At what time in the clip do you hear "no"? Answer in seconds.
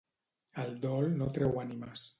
1.21-1.29